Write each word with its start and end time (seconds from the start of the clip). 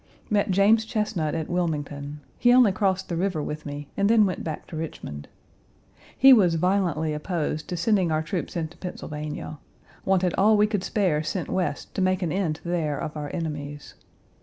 Met 0.31 0.49
James 0.49 0.83
Chesnut 0.83 1.35
at 1.35 1.47
Wilmington. 1.47 2.21
He 2.39 2.51
only 2.53 2.71
crossed 2.71 3.07
the 3.07 3.15
river 3.15 3.43
with 3.43 3.67
me 3.67 3.87
and 3.95 4.09
then 4.09 4.25
went 4.25 4.43
back 4.43 4.65
to 4.65 4.75
Richmond. 4.75 5.27
He 6.17 6.33
was 6.33 6.55
violently 6.55 7.13
opposed 7.13 7.67
to 7.67 7.77
sending 7.77 8.11
our 8.11 8.23
troops 8.23 8.55
into 8.57 8.77
Pennsylvania: 8.77 9.59
wanted 10.03 10.33
all 10.39 10.57
we 10.57 10.65
could 10.65 10.83
spare 10.83 11.21
sent 11.21 11.49
West 11.49 11.93
to 11.93 12.01
make 12.01 12.23
an 12.23 12.31
end 12.31 12.61
there 12.63 12.97
of 12.97 13.15
our 13.15 13.29
enemies. 13.31 13.93